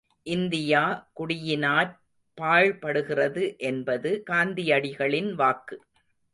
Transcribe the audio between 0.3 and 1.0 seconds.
India